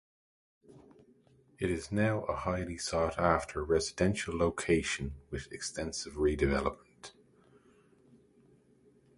[1.59, 7.11] It is now a highly sought-after residential location with extensive redevelopment.